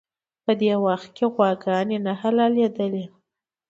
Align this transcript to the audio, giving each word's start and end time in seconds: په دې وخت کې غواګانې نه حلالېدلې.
په 0.45 0.51
دې 0.61 0.73
وخت 0.85 1.09
کې 1.17 1.25
غواګانې 1.33 1.97
نه 2.05 2.13
حلالېدلې. 2.21 3.05